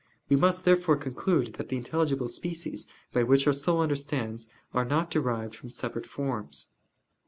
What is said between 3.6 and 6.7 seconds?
understands, are not derived from separate forms.